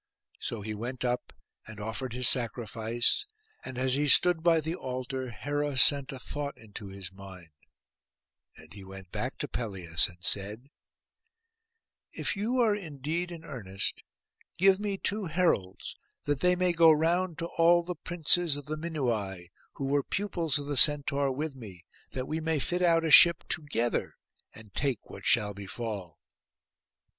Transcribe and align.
So 0.39 0.61
he 0.61 0.73
went 0.73 1.05
up, 1.05 1.31
and 1.67 1.79
offered 1.79 2.13
his 2.13 2.27
sacrifice; 2.27 3.27
and 3.63 3.77
as 3.77 3.93
he 3.93 4.07
stood 4.07 4.41
by 4.41 4.59
the 4.59 4.73
altar 4.73 5.29
Hera 5.29 5.77
sent 5.77 6.11
a 6.11 6.17
thought 6.17 6.57
into 6.57 6.87
his 6.87 7.11
mind; 7.11 7.51
and 8.57 8.73
he 8.73 8.83
went 8.83 9.11
back 9.11 9.37
to 9.37 9.47
Pelias, 9.47 10.07
and 10.07 10.17
said— 10.21 10.69
'If 12.13 12.35
you 12.35 12.57
are 12.61 12.75
indeed 12.75 13.31
in 13.31 13.45
earnest, 13.45 14.01
give 14.57 14.79
me 14.79 14.97
two 14.97 15.25
heralds, 15.25 15.95
that 16.23 16.39
they 16.39 16.55
may 16.55 16.73
go 16.73 16.91
round 16.91 17.37
to 17.37 17.45
all 17.59 17.83
the 17.83 17.93
princes 17.93 18.55
of 18.55 18.65
the 18.65 18.77
Minuai, 18.77 19.51
who 19.73 19.85
were 19.85 20.01
pupils 20.01 20.57
of 20.57 20.65
the 20.65 20.77
Centaur 20.77 21.31
with 21.31 21.55
me, 21.55 21.85
that 22.13 22.27
we 22.27 22.39
may 22.39 22.57
fit 22.57 22.81
out 22.81 23.05
a 23.05 23.11
ship 23.11 23.43
together, 23.47 24.15
and 24.55 24.73
take 24.73 25.11
what 25.11 25.27
shall 25.27 25.53
befall. 25.53 26.17